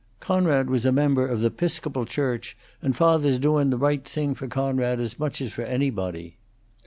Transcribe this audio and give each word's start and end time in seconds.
"Coonrod 0.19 0.67
was 0.67 0.83
a 0.83 0.91
member 0.91 1.27
of 1.27 1.41
the 1.41 1.51
'Piscopal 1.51 2.07
Church; 2.07 2.57
and 2.81 2.97
fawther's 2.97 3.37
doin' 3.37 3.69
the 3.69 3.77
whole 3.77 3.97
thing 4.03 4.33
for 4.33 4.47
Coonrod 4.47 4.99
as 4.99 5.19
much 5.19 5.39
as 5.41 5.51
for 5.51 5.61
anybody. 5.61 6.37